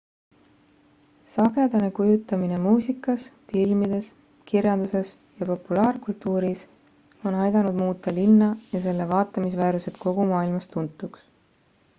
[1.31, 4.07] sagedane kujutamine muusikas filmides
[4.53, 5.07] kirjanduses
[5.43, 6.65] ja populaarkultuuris
[7.29, 11.27] on aidanud muuta linna ja selle vaatamisväärsused kogu maailmas tuntuks